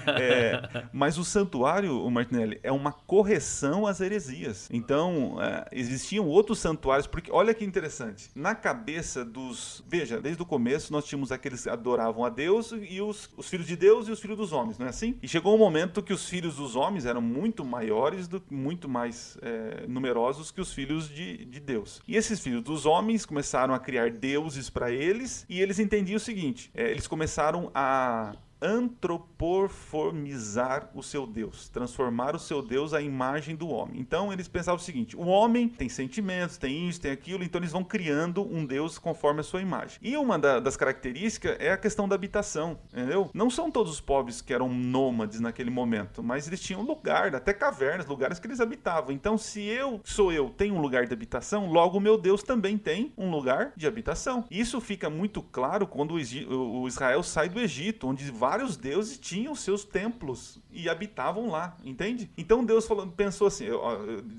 [0.06, 4.68] é, mas o santuário, o Martinelli, é uma correção às heresias.
[4.72, 8.30] Então, é, existiam outros santuários, porque olha que interessante.
[8.36, 9.82] Na cabeça dos.
[9.88, 13.66] Veja, desde o começo nós tínhamos aqueles que adoravam a Deus e os, os filhos
[13.66, 15.18] de Deus e os filhos dos homens, não é assim?
[15.20, 19.36] E chegou um momento que os filhos dos homens eram muito maiores, do, muito mais
[19.42, 22.00] é, numerosos que os filhos de, de Deus.
[22.06, 26.18] E esses filhos dos homens homens começaram a criar deuses para eles e eles entendiam
[26.18, 33.00] o seguinte: é, eles começaram a antropoformizar o seu Deus, transformar o seu Deus à
[33.00, 34.00] imagem do homem.
[34.00, 37.72] Então eles pensavam o seguinte: o homem tem sentimentos, tem isso, tem aquilo, então eles
[37.72, 39.98] vão criando um Deus conforme a sua imagem.
[40.02, 43.30] E uma da, das características é a questão da habitação, entendeu?
[43.32, 47.52] Não são todos os povos que eram nômades naquele momento, mas eles tinham lugar, até
[47.52, 49.12] cavernas, lugares que eles habitavam.
[49.12, 52.76] Então, se eu sou eu, tenho um lugar de habitação, logo o meu Deus também
[52.76, 54.44] tem um lugar de habitação.
[54.50, 59.54] Isso fica muito claro quando o Israel sai do Egito, onde vai vários deuses tinham
[59.54, 62.30] seus templos e habitavam lá, entende?
[62.34, 63.82] Então Deus falou, pensou assim, eu,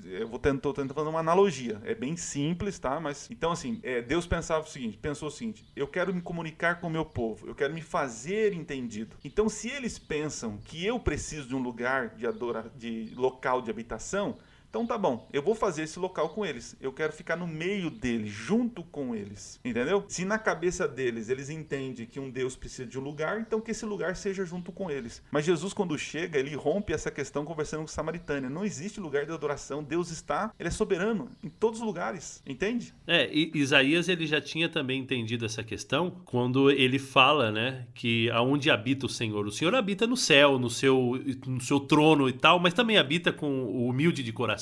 [0.04, 2.98] eu vou tentando, tentando fazer uma analogia, é bem simples, tá?
[2.98, 6.80] Mas então assim, é, Deus pensava o seguinte, pensou o seguinte: eu quero me comunicar
[6.80, 9.16] com o meu povo, eu quero me fazer entendido.
[9.24, 13.70] Então se eles pensam que eu preciso de um lugar de adora, de local de
[13.70, 14.38] habitação,
[14.70, 16.76] então tá bom, eu vou fazer esse local com eles.
[16.80, 19.58] Eu quero ficar no meio deles, junto com eles.
[19.64, 20.04] Entendeu?
[20.06, 23.72] Se na cabeça deles eles entendem que um Deus precisa de um lugar, então que
[23.72, 25.20] esse lugar seja junto com eles.
[25.32, 28.48] Mas Jesus, quando chega, ele rompe essa questão conversando com o samaritano.
[28.48, 29.82] Não existe lugar de adoração.
[29.82, 32.40] Deus está, ele é soberano em todos os lugares.
[32.46, 32.94] Entende?
[33.08, 38.30] É, e Isaías ele já tinha também entendido essa questão quando ele fala, né, que
[38.30, 39.44] aonde habita o Senhor.
[39.48, 43.32] O Senhor habita no céu, no seu, no seu trono e tal, mas também habita
[43.32, 44.59] com o humilde de coração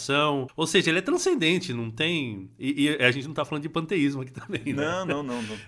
[0.56, 2.50] ou seja, ele é transcendente, não tem.
[2.58, 4.74] E, e a gente não está falando de panteísmo aqui também, né?
[4.74, 5.42] Não, não, não.
[5.42, 5.58] não.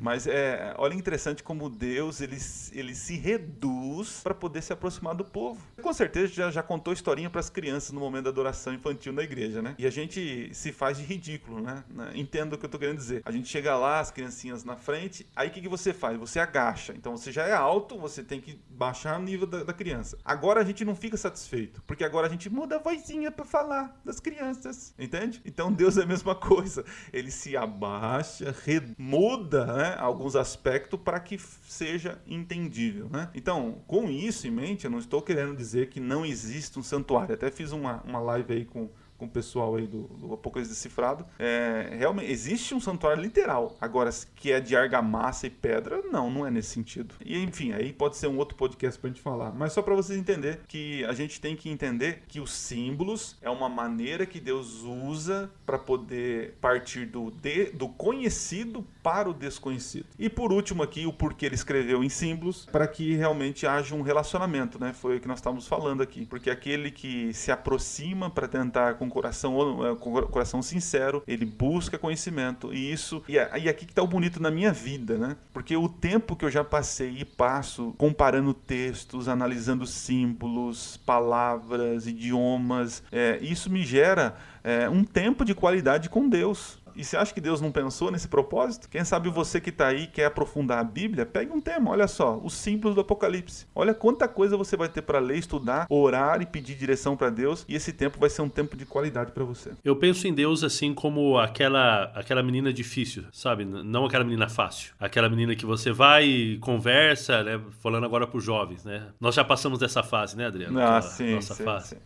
[0.00, 2.38] Mas é, olha interessante como Deus ele,
[2.72, 5.60] ele se reduz para poder se aproximar do povo.
[5.80, 9.22] Com certeza já, já contou historinha para as crianças no momento da adoração infantil na
[9.22, 9.74] igreja, né?
[9.78, 11.84] E a gente se faz de ridículo, né?
[12.14, 13.22] Entenda o que eu estou querendo dizer.
[13.24, 16.18] A gente chega lá, as criancinhas na frente, aí o que, que você faz?
[16.18, 16.92] Você agacha.
[16.96, 20.18] Então você já é alto, você tem que baixar o nível da, da criança.
[20.24, 23.79] Agora a gente não fica satisfeito, porque agora a gente muda a vozinha para falar
[23.80, 25.40] cuidar das crianças, entende?
[25.44, 26.84] Então Deus é a mesma coisa.
[27.12, 28.54] Ele se abaixa,
[28.98, 33.30] muda né, alguns aspectos para que seja entendível, né?
[33.34, 37.34] Então, com isso em mente, eu não estou querendo dizer que não existe um santuário.
[37.34, 38.90] Até fiz uma, uma live aí com
[39.20, 43.76] com o pessoal aí do, do Apocalipse Decifrado, é, realmente existe um santuário literal.
[43.78, 47.14] Agora, que é de argamassa e pedra, não, não é nesse sentido.
[47.22, 49.52] E enfim, aí pode ser um outro podcast pra gente falar.
[49.52, 53.50] Mas só para vocês entenderem que a gente tem que entender que os símbolos é
[53.50, 60.06] uma maneira que Deus usa para poder partir do, de, do conhecido para o desconhecido.
[60.18, 64.02] E por último aqui, o porquê ele escreveu em símbolos, para que realmente haja um
[64.02, 64.92] relacionamento, né?
[64.92, 66.26] Foi o que nós estávamos falando aqui.
[66.26, 71.98] Porque aquele que se aproxima para tentar com coração, é, com coração sincero, ele busca
[71.98, 72.72] conhecimento.
[72.72, 75.36] E isso, e, e aqui que está o bonito na minha vida, né?
[75.52, 83.02] Porque o tempo que eu já passei e passo comparando textos, analisando símbolos, palavras, idiomas,
[83.10, 86.78] é, isso me gera é, um tempo de qualidade com Deus.
[86.94, 88.88] E você acha que Deus não pensou nesse propósito?
[88.88, 92.40] Quem sabe você que está aí quer aprofundar a Bíblia, pegue um tema, olha só,
[92.42, 93.66] os símbolos do Apocalipse.
[93.74, 97.64] Olha quanta coisa você vai ter para ler, estudar, orar e pedir direção para Deus,
[97.68, 99.70] e esse tempo vai ser um tempo de qualidade para você.
[99.84, 103.64] Eu penso em Deus assim como aquela aquela menina difícil, sabe?
[103.64, 104.94] Não aquela menina fácil.
[104.98, 107.60] Aquela menina que você vai e conversa, né?
[107.80, 109.08] Falando agora para os jovens, né?
[109.20, 110.78] Nós já passamos dessa fase, né, Adriano?
[110.78, 111.88] Ah, aquela sim, nossa sim, fase.
[111.88, 111.96] sim.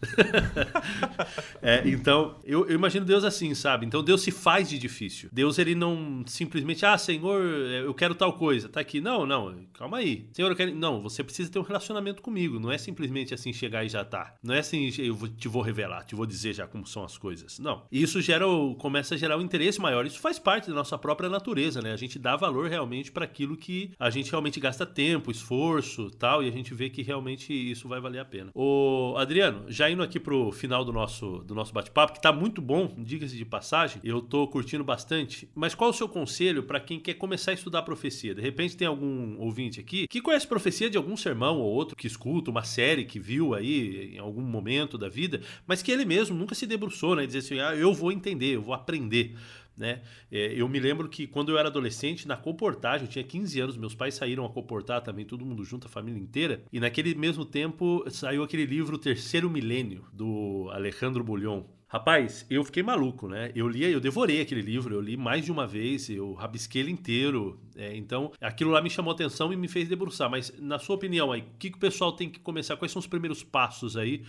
[1.62, 3.86] é, então, eu, eu imagino Deus assim, sabe?
[3.86, 5.28] Então Deus se faz de difícil.
[5.32, 9.00] Deus ele não simplesmente, ah, Senhor, eu quero tal coisa, tá aqui.
[9.00, 10.26] Não, não, calma aí.
[10.32, 10.74] Senhor, eu quero.
[10.74, 12.58] Não, você precisa ter um relacionamento comigo.
[12.58, 14.34] Não é simplesmente assim chegar e já tá.
[14.42, 17.58] Não é assim, eu te vou revelar, te vou dizer já como são as coisas.
[17.58, 17.82] Não.
[17.90, 18.44] E isso gera,
[18.78, 20.04] começa a gerar um interesse maior.
[20.06, 21.92] Isso faz parte da nossa própria natureza, né?
[21.92, 26.42] A gente dá valor realmente para aquilo que a gente realmente gasta tempo, esforço, tal,
[26.42, 28.50] e a gente vê que realmente isso vai valer a pena.
[28.54, 32.60] O Adriano, já indo aqui pro final do nosso do nosso bate-papo, que tá muito
[32.60, 34.00] bom, diga-se de passagem.
[34.04, 37.82] Eu tô curtindo bastante mas qual o seu conselho para quem quer começar a estudar
[37.82, 38.34] profecia?
[38.34, 42.06] De repente tem algum ouvinte aqui que conhece profecia de algum sermão ou outro, que
[42.06, 46.36] escuta uma série que viu aí em algum momento da vida, mas que ele mesmo
[46.36, 47.26] nunca se debruçou, né?
[47.26, 49.34] Dizer assim, ah, eu vou entender, eu vou aprender.
[49.76, 50.02] Né?
[50.30, 53.76] É, eu me lembro que quando eu era adolescente, na comportagem, eu tinha 15 anos,
[53.76, 57.44] meus pais saíram a comportar também, todo mundo junto, a família inteira, e naquele mesmo
[57.44, 61.64] tempo saiu aquele livro Terceiro Milênio, do Alejandro Bullion.
[61.94, 63.52] Rapaz, eu fiquei maluco, né?
[63.54, 66.90] Eu li, eu devorei aquele livro, eu li mais de uma vez, eu rabisquei ele
[66.90, 67.56] inteiro.
[67.76, 70.28] É, então, aquilo lá me chamou atenção e me fez debruçar.
[70.28, 72.76] Mas, na sua opinião, aí, o que, que o pessoal tem que começar?
[72.76, 74.24] Quais são os primeiros passos aí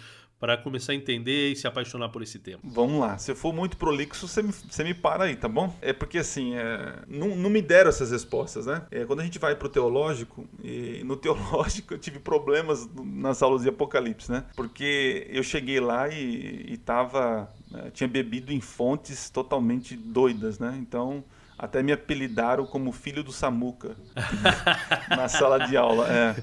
[0.46, 2.60] para começar a entender e se apaixonar por esse tema?
[2.64, 3.18] Vamos lá.
[3.18, 5.76] Se eu for muito prolixo, você me, você me para aí, tá bom?
[5.82, 8.84] É porque, assim, é, não, não me deram essas respostas, né?
[8.92, 13.64] É, quando a gente vai pro teológico, e no teológico eu tive problemas nas aulas
[13.64, 14.46] de Apocalipse, né?
[14.56, 20.78] Porque eu cheguei lá e, e tava né, tinha bebido em fontes totalmente doidas, né?
[20.80, 21.24] Então,
[21.58, 23.96] até me apelidaram como filho do Samuca
[25.10, 26.08] na sala de aula.
[26.08, 26.36] É.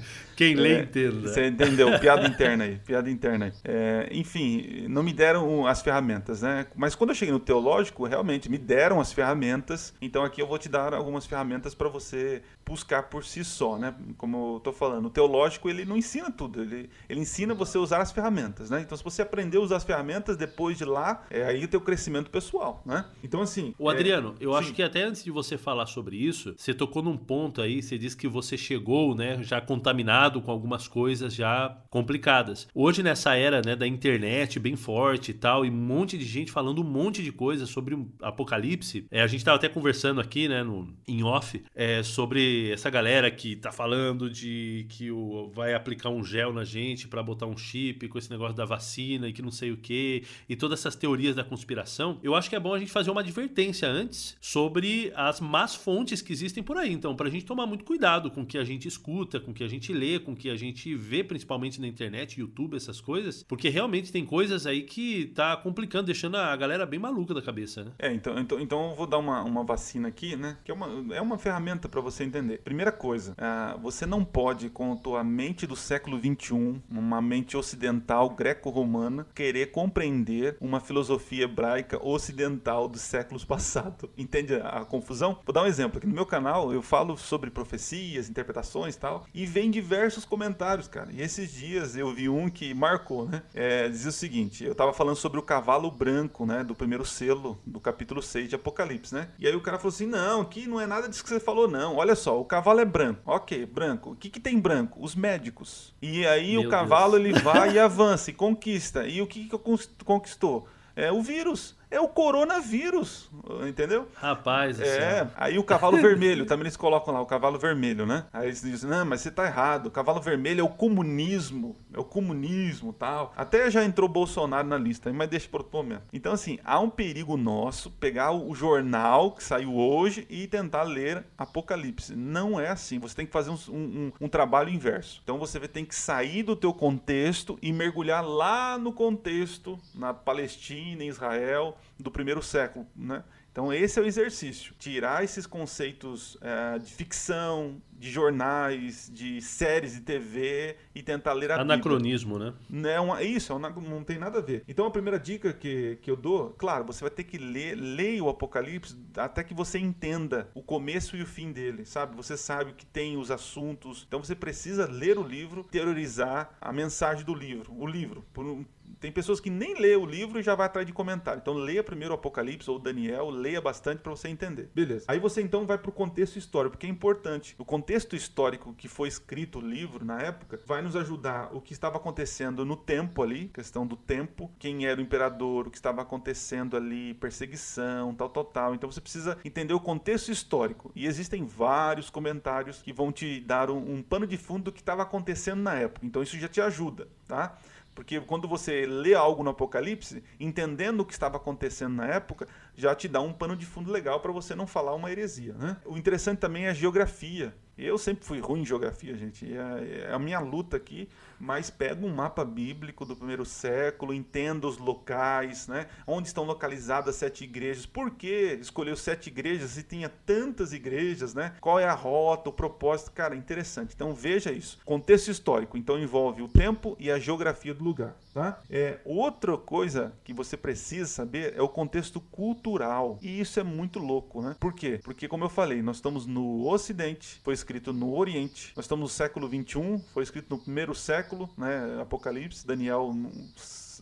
[0.42, 1.28] Quem lê é, entenda.
[1.28, 1.98] Você entendeu?
[2.00, 2.80] Piada interna aí.
[2.84, 3.52] Piada interna aí.
[3.64, 6.66] É, enfim, não me deram as ferramentas, né?
[6.74, 9.94] Mas quando eu cheguei no teológico, realmente me deram as ferramentas.
[10.00, 13.94] Então aqui eu vou te dar algumas ferramentas para você buscar por si só, né?
[14.16, 17.80] Como eu tô falando, o teológico ele não ensina tudo, ele, ele ensina você a
[17.80, 18.80] usar as ferramentas, né?
[18.80, 21.80] Então se você aprender a usar as ferramentas, depois de lá, é aí o teu
[21.80, 23.04] crescimento pessoal, né?
[23.22, 23.74] Então assim...
[23.78, 24.58] O Adriano, é, eu sim.
[24.58, 27.98] acho que até antes de você falar sobre isso, você tocou num ponto aí, você
[27.98, 32.68] disse que você chegou, né, já contaminado com algumas coisas já complicadas.
[32.74, 36.52] Hoje, nessa era né, da internet bem forte e tal, e um monte de gente
[36.52, 40.48] falando um monte de coisas sobre o apocalipse, é, a gente estava até conversando aqui,
[40.48, 45.74] né, no, em off, é, sobre essa galera que tá falando de que o, vai
[45.74, 49.32] aplicar um gel na gente para botar um chip com esse negócio da vacina e
[49.32, 52.18] que não sei o que, e todas essas teorias da conspiração.
[52.22, 56.22] Eu acho que é bom a gente fazer uma advertência antes sobre as más fontes
[56.22, 56.92] que existem por aí.
[56.92, 59.54] Então, para a gente tomar muito cuidado com o que a gente escuta, com o
[59.54, 63.00] que a gente lê, com o que a gente vê principalmente na internet, YouTube, essas
[63.00, 67.42] coisas, porque realmente tem coisas aí que tá complicando, deixando a galera bem maluca da
[67.42, 67.92] cabeça, né?
[67.98, 70.56] É, então, então, então eu vou dar uma, uma vacina aqui, né?
[70.64, 72.41] Que é uma, é uma ferramenta para você entender.
[72.64, 77.56] Primeira coisa, uh, você não pode, com a tua mente do século 21, uma mente
[77.56, 84.10] ocidental greco-romana, querer compreender uma filosofia hebraica ocidental dos séculos passados.
[84.16, 85.38] Entende a, confusão?
[85.44, 85.98] Vou dar um exemplo.
[85.98, 90.88] Aqui no meu canal eu falo sobre profecias, interpretações e tal, e vem diversos comentários,
[90.88, 91.10] cara.
[91.12, 93.42] E esses dias eu vi um que marcou, né?
[93.54, 96.64] É, dizia o seguinte: eu tava falando sobre o cavalo branco, né?
[96.64, 99.28] Do primeiro selo do capítulo 6 de Apocalipse, né?
[99.38, 101.68] E aí o cara falou assim: não, que não é nada disso que você falou,
[101.68, 101.96] não.
[101.96, 103.20] Olha só, o cavalo é branco.
[103.26, 104.10] Ok, branco.
[104.10, 104.98] O que, que tem branco?
[105.02, 105.94] Os médicos.
[106.00, 107.24] E aí Meu o cavalo Deus.
[107.24, 109.06] ele vai e avança e conquista.
[109.06, 109.58] E o que, que
[110.04, 110.66] conquistou?
[110.94, 113.30] É o vírus é o coronavírus,
[113.68, 114.08] entendeu?
[114.14, 115.28] Rapaz, é.
[115.36, 118.24] Aí o cavalo vermelho, também eles colocam lá o cavalo vermelho, né?
[118.32, 122.00] Aí eles dizem, não, mas você tá errado, o cavalo vermelho é o comunismo, é
[122.00, 123.32] o comunismo tal.
[123.36, 126.04] Até já entrou Bolsonaro na lista, mas deixa para outro momento.
[126.12, 131.24] Então, assim, há um perigo nosso pegar o jornal que saiu hoje e tentar ler
[131.36, 132.16] Apocalipse.
[132.16, 135.20] Não é assim, você tem que fazer um, um, um trabalho inverso.
[135.22, 141.04] Então você tem que sair do teu contexto e mergulhar lá no contexto, na Palestina,
[141.04, 143.22] em Israel, do primeiro século, né?
[143.52, 149.92] Então esse é o exercício, tirar esses conceitos é, de ficção, de jornais, de séries
[149.92, 152.54] de TV e tentar ler a Anacronismo, Bíblia.
[152.70, 152.94] né?
[152.94, 154.64] É uma, isso, é não tem nada a ver.
[154.66, 158.24] Então a primeira dica que, que eu dou, claro, você vai ter que ler, leia
[158.24, 162.16] o Apocalipse até que você entenda o começo e o fim dele, sabe?
[162.16, 164.06] Você sabe o que tem os assuntos.
[164.08, 168.64] Então você precisa ler o livro, teorizar a mensagem do livro, o livro, por um,
[169.02, 171.40] tem pessoas que nem lê o livro e já vai atrás de comentário.
[171.40, 174.70] Então leia primeiro o Apocalipse ou Daniel, leia bastante para você entender.
[174.72, 175.06] Beleza.
[175.08, 177.56] Aí você então vai para o contexto histórico, porque é importante.
[177.58, 181.72] O contexto histórico que foi escrito o livro na época vai nos ajudar o que
[181.72, 186.00] estava acontecendo no tempo ali, questão do tempo, quem era o imperador, o que estava
[186.00, 188.74] acontecendo ali, perseguição, tal, tal, tal.
[188.76, 190.92] Então você precisa entender o contexto histórico.
[190.94, 194.80] E existem vários comentários que vão te dar um, um pano de fundo do que
[194.80, 196.06] estava acontecendo na época.
[196.06, 197.58] Então isso já te ajuda, tá?
[197.94, 202.94] Porque quando você lê algo no Apocalipse, entendendo o que estava acontecendo na época, já
[202.94, 205.52] te dá um pano de fundo legal para você não falar uma heresia.
[205.54, 205.76] Né?
[205.84, 207.54] O interessante também é a geografia.
[207.76, 209.46] Eu sempre fui ruim em geografia, gente.
[209.52, 211.08] É, é a minha luta aqui,
[211.42, 215.88] mas pego um mapa bíblico do primeiro século, entendo os locais, né?
[216.06, 217.84] Onde estão localizadas sete igrejas?
[217.84, 221.54] Por que escolheu sete igrejas se tinha tantas igrejas, né?
[221.60, 223.10] Qual é a rota, o propósito?
[223.10, 223.92] Cara, interessante.
[223.92, 224.78] Então veja isso.
[224.84, 228.60] Contexto histórico, então envolve o tempo e a geografia do lugar, tá?
[228.70, 233.18] É outra coisa que você precisa saber é o contexto cultural.
[233.20, 234.54] E isso é muito louco, né?
[234.60, 235.00] Por quê?
[235.02, 238.72] Porque como eu falei, nós estamos no Ocidente, foi escrito no Oriente.
[238.76, 242.00] Nós estamos no século 21, foi escrito no primeiro século, né?
[242.00, 243.14] Apocalipse, Daniel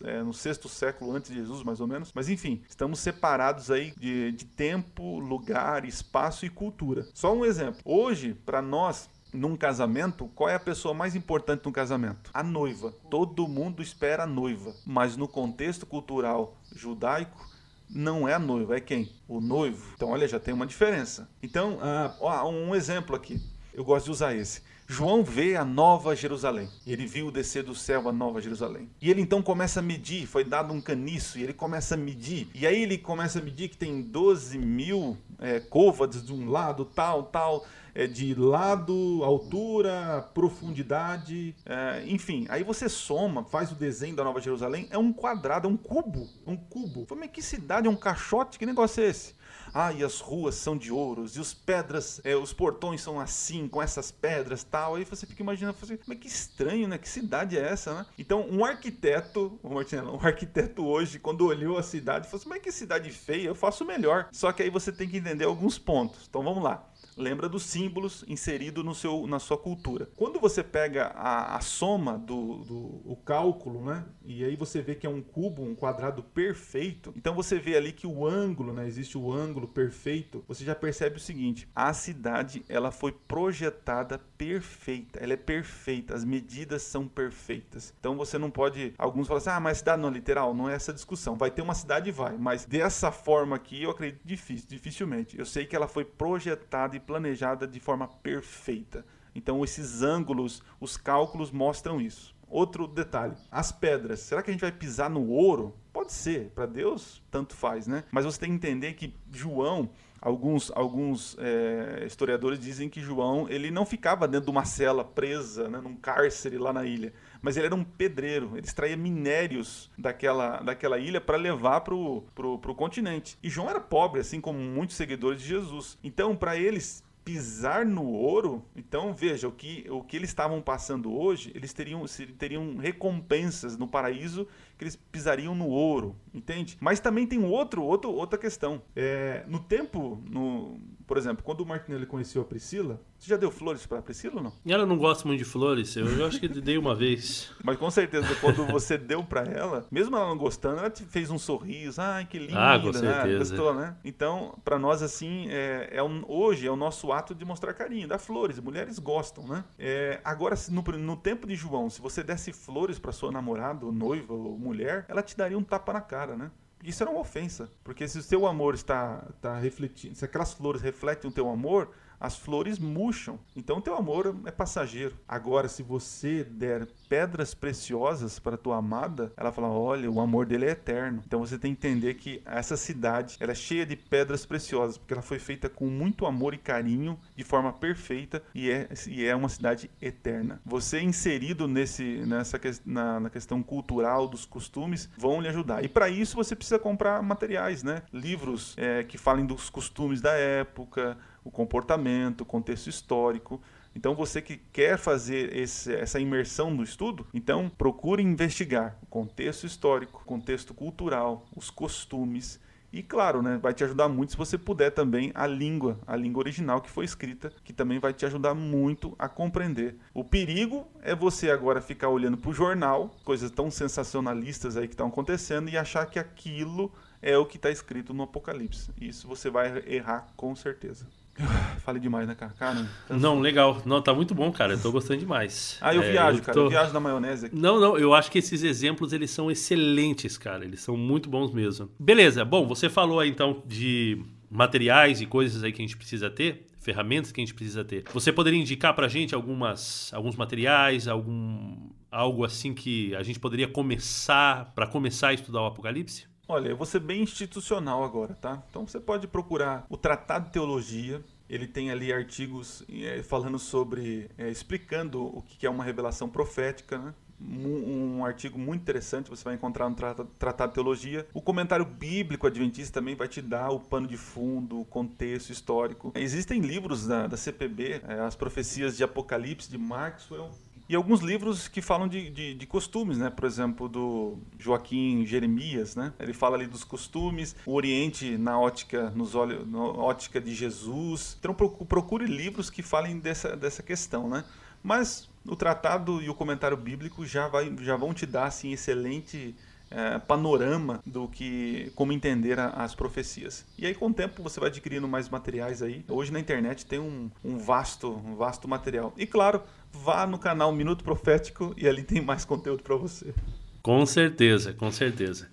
[0.03, 2.11] é, no sexto século antes de Jesus, mais ou menos.
[2.13, 7.07] Mas enfim, estamos separados aí de, de tempo, lugar, espaço e cultura.
[7.13, 7.81] Só um exemplo.
[7.85, 12.29] Hoje, para nós, num casamento, qual é a pessoa mais importante no casamento?
[12.33, 12.93] A noiva.
[13.09, 14.73] Todo mundo espera a noiva.
[14.85, 17.49] Mas no contexto cultural judaico,
[17.89, 19.09] não é a noiva, é quem?
[19.27, 19.93] O noivo.
[19.95, 21.29] Então, olha, já tem uma diferença.
[21.43, 21.77] Então,
[22.19, 23.41] ó, um exemplo aqui.
[23.73, 24.61] Eu gosto de usar esse.
[24.91, 26.67] João vê a nova Jerusalém.
[26.85, 28.89] Ele viu descer do céu a nova Jerusalém.
[29.01, 32.49] E ele então começa a medir, foi dado um caniço, e ele começa a medir.
[32.53, 37.23] E aí ele começa a medir que tem 12 mil é, de um lado, tal,
[37.23, 42.45] tal é, de lado, altura, profundidade, é, enfim.
[42.49, 46.27] Aí você soma, faz o desenho da Nova Jerusalém, é um quadrado, é um cubo,
[46.45, 47.07] um cubo.
[47.15, 48.59] Mas que cidade, é um caixote?
[48.59, 49.39] Que negócio é esse?
[49.73, 53.67] Ah, e as ruas são de ouros, e os pedras, é, os portões são assim,
[53.67, 54.95] com essas pedras tal.
[54.95, 56.97] Aí você fica imaginando, assim, mas que estranho, né?
[56.97, 58.05] Que cidade é essa, né?
[58.17, 62.71] Então, um arquiteto, Martinello, um arquiteto hoje, quando olhou a cidade, falou assim, mas que
[62.71, 64.27] cidade feia, eu faço melhor.
[64.31, 66.25] Só que aí você tem que entender alguns pontos.
[66.27, 70.09] Então vamos lá lembra dos símbolos inseridos no seu, na sua cultura.
[70.15, 74.05] Quando você pega a, a soma do, do o cálculo, né?
[74.23, 77.13] E aí você vê que é um cubo, um quadrado perfeito.
[77.15, 78.87] Então você vê ali que o ângulo, né?
[78.87, 80.43] Existe o ângulo perfeito.
[80.47, 85.19] Você já percebe o seguinte: a cidade ela foi projetada perfeita.
[85.19, 86.15] Ela é perfeita.
[86.15, 87.93] As medidas são perfeitas.
[87.99, 88.93] Então você não pode.
[88.97, 90.53] Alguns falam assim: ah, mas cidade não é literal.
[90.53, 91.35] Não é essa discussão.
[91.35, 92.37] Vai ter uma cidade vai.
[92.37, 95.37] Mas dessa forma aqui, eu acredito difícil, dificilmente.
[95.37, 99.05] Eu sei que ela foi projetada e planejada de forma perfeita.
[99.33, 102.35] Então esses ângulos, os cálculos mostram isso.
[102.49, 104.19] Outro detalhe, as pedras.
[104.19, 105.73] Será que a gente vai pisar no ouro?
[105.93, 108.03] Pode ser, para Deus tanto faz, né?
[108.11, 109.89] Mas você tem que entender que João,
[110.21, 115.69] alguns, alguns é, historiadores dizem que João ele não ficava dentro de uma cela presa,
[115.69, 120.61] né, num cárcere lá na ilha, mas ele era um pedreiro, ele extraía minérios daquela,
[120.61, 123.37] daquela ilha para levar para o continente.
[123.41, 125.97] E João era pobre, assim como muitos seguidores de Jesus.
[126.03, 131.13] Então, para eles pisar no ouro, então veja, o que, o que eles estavam passando
[131.13, 132.03] hoje, eles teriam,
[132.37, 134.47] teriam recompensas no paraíso
[134.81, 136.75] que eles pisariam no ouro, entende?
[136.81, 138.81] Mas também tem outro, outro outra questão.
[138.95, 143.51] É, no tempo, no, por exemplo, quando o Martinelli conheceu a Priscila, você já deu
[143.51, 144.53] flores para a Priscila ou não?
[144.65, 147.51] Ela não gosta muito de flores, eu acho que dei uma vez.
[147.63, 151.29] Mas com certeza, quando você deu para ela, mesmo ela não gostando, ela te fez
[151.29, 153.27] um sorriso, ai que linda, ah, com certeza.
[153.27, 153.37] Né?
[153.37, 153.95] Gostou, né?
[154.03, 158.07] Então, para nós assim, é, é um, hoje é o nosso ato de mostrar carinho,
[158.07, 159.63] dar flores, mulheres gostam, né?
[159.77, 163.91] É, agora, no, no tempo de João, se você desse flores para sua namorada, ou
[163.91, 164.70] noiva, ou mulher,
[165.09, 166.51] ela te daria um tapa na cara, né?
[166.83, 167.69] Isso era uma ofensa.
[167.83, 171.91] Porque se o seu amor está, está refletindo, se aquelas flores refletem o teu amor,
[172.19, 173.39] as flores murcham.
[173.55, 175.17] Então o teu amor é passageiro.
[175.27, 180.65] Agora, se você der pedras preciosas para tua amada, ela fala: olha, o amor dele
[180.65, 181.21] é eterno.
[181.27, 185.13] Então você tem que entender que essa cidade ela é cheia de pedras preciosas, porque
[185.13, 189.35] ela foi feita com muito amor e carinho, de forma perfeita, e é, e é
[189.35, 190.61] uma cidade eterna.
[190.65, 195.83] Você inserido nesse, nessa na, na questão cultural dos costumes vão lhe ajudar.
[195.83, 198.03] E para isso você precisa comprar materiais, né?
[198.13, 203.61] Livros é, que falem dos costumes da época, o comportamento, o contexto histórico.
[203.95, 209.65] Então, você que quer fazer esse, essa imersão no estudo, então procure investigar o contexto
[209.65, 212.59] histórico, o contexto cultural, os costumes.
[212.93, 216.41] E claro, né, vai te ajudar muito se você puder também a língua, a língua
[216.41, 219.95] original que foi escrita, que também vai te ajudar muito a compreender.
[220.13, 224.93] O perigo é você agora ficar olhando para o jornal, coisas tão sensacionalistas aí que
[224.93, 228.91] estão acontecendo, e achar que aquilo é o que está escrito no Apocalipse.
[228.99, 231.07] Isso você vai errar com certeza.
[231.83, 232.53] Falei demais, né, cara?
[232.57, 233.81] cara não, legal.
[233.85, 234.73] Não, tá muito bom, cara.
[234.73, 235.79] Eu tô gostando demais.
[235.81, 236.53] Ah, eu é, viajo, eu cara.
[236.53, 236.63] Tô...
[236.65, 237.55] Eu viajo na maionese aqui.
[237.55, 237.97] Não, não.
[237.97, 240.63] Eu acho que esses exemplos, eles são excelentes, cara.
[240.63, 241.89] Eles são muito bons mesmo.
[241.99, 242.45] Beleza.
[242.45, 246.67] Bom, você falou aí, então, de materiais e coisas aí que a gente precisa ter
[246.81, 248.03] ferramentas que a gente precisa ter.
[248.11, 251.77] Você poderia indicar pra gente algumas alguns materiais, algum
[252.11, 256.25] algo assim que a gente poderia começar para começar a estudar o Apocalipse?
[256.47, 258.61] Olha, eu vou ser bem institucional agora, tá?
[258.69, 261.23] Então você pode procurar o Tratado de Teologia.
[261.51, 266.97] Ele tem ali artigos é, falando sobre, é, explicando o que é uma revelação profética,
[266.97, 267.13] né?
[267.43, 271.27] Um, artigo muito interessante, você vai encontrar no Tratado de Teologia.
[271.33, 276.11] O comentário bíblico adventista também vai te dar o pano de fundo, o contexto histórico.
[276.15, 280.51] Existem livros da, da CPB, é, as profecias de Apocalipse de Maxwell,
[280.91, 283.29] e alguns livros que falam de, de, de, costumes, né?
[283.29, 286.11] Por exemplo, do Joaquim Jeremias, né?
[286.19, 291.37] Ele fala ali dos costumes, o Oriente na ótica, nos olhos, na ótica de Jesus.
[291.39, 294.43] Então procure livros que falem dessa, dessa questão, né?
[294.83, 299.55] Mas o tratado e o comentário bíblico já, vai, já vão te dar assim, excelente
[299.91, 303.65] é, panorama do que como entender a, as profecias.
[303.77, 306.03] E aí com o tempo você vai adquirindo mais materiais aí.
[306.07, 309.13] Hoje na internet tem um, um vasto, um vasto material.
[309.17, 309.61] E claro,
[309.91, 313.33] vá no canal Minuto Profético e ali tem mais conteúdo para você.
[313.81, 315.49] Com certeza, com certeza.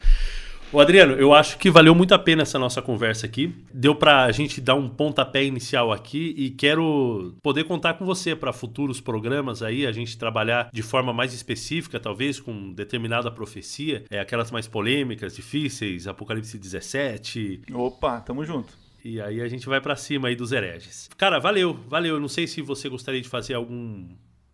[0.70, 3.54] O Adriano, eu acho que valeu muito a pena essa nossa conversa aqui.
[3.72, 8.36] Deu para a gente dar um pontapé inicial aqui e quero poder contar com você
[8.36, 14.04] para futuros programas aí, a gente trabalhar de forma mais específica, talvez com determinada profecia,
[14.10, 17.62] é, aquelas mais polêmicas, difíceis, Apocalipse 17.
[17.72, 18.76] Opa, tamo junto.
[19.02, 21.08] E aí a gente vai para cima aí dos hereges.
[21.16, 22.16] Cara, valeu, valeu.
[22.16, 24.06] Eu não sei se você gostaria de fazer algum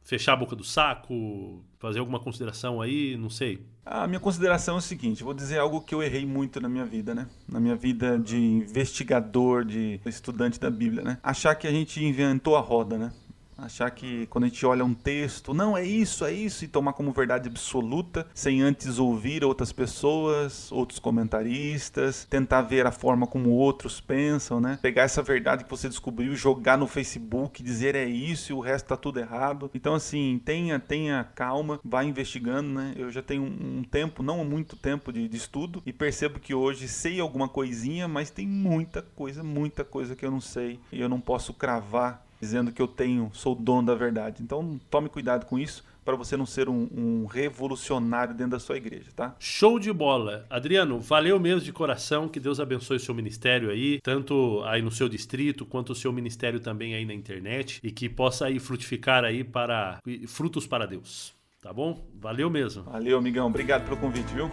[0.04, 3.66] fechar a boca do saco, fazer alguma consideração aí, não sei.
[3.84, 6.84] A minha consideração é o seguinte, vou dizer algo que eu errei muito na minha
[6.84, 7.26] vida, né?
[7.48, 11.18] Na minha vida de investigador, de estudante da Bíblia, né?
[11.22, 13.12] Achar que a gente inventou a roda, né?
[13.56, 16.92] Achar que quando a gente olha um texto, não é isso, é isso, e tomar
[16.92, 23.50] como verdade absoluta, sem antes ouvir outras pessoas, outros comentaristas, tentar ver a forma como
[23.50, 24.78] outros pensam, né?
[24.82, 28.86] Pegar essa verdade que você descobriu, jogar no Facebook, dizer é isso e o resto
[28.86, 29.70] tá tudo errado.
[29.74, 32.94] Então, assim, tenha, tenha calma, vá investigando, né?
[32.96, 36.88] Eu já tenho um tempo, não muito tempo de, de estudo, e percebo que hoje
[36.88, 41.08] sei alguma coisinha, mas tem muita coisa, muita coisa que eu não sei, e eu
[41.08, 44.42] não posso cravar dizendo que eu tenho, sou dono da verdade.
[44.42, 48.76] Então tome cuidado com isso para você não ser um, um, revolucionário dentro da sua
[48.76, 49.34] igreja, tá?
[49.38, 50.44] Show de bola.
[50.50, 54.90] Adriano, valeu mesmo de coração, que Deus abençoe o seu ministério aí, tanto aí no
[54.90, 59.24] seu distrito, quanto o seu ministério também aí na internet, e que possa aí frutificar
[59.24, 61.32] aí para frutos para Deus,
[61.62, 62.06] tá bom?
[62.20, 62.82] Valeu mesmo.
[62.82, 63.46] Valeu, amigão.
[63.46, 64.50] Obrigado pelo convite, viu?